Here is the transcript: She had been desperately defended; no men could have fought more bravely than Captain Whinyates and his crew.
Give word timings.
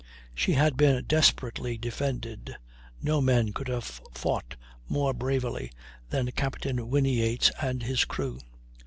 She 0.33 0.53
had 0.53 0.77
been 0.77 1.03
desperately 1.05 1.77
defended; 1.77 2.55
no 3.03 3.21
men 3.21 3.53
could 3.53 3.67
have 3.67 4.01
fought 4.15 4.55
more 4.89 5.13
bravely 5.13 5.71
than 6.09 6.31
Captain 6.31 6.79
Whinyates 6.89 7.51
and 7.61 7.83
his 7.83 8.03
crew. 8.05 8.39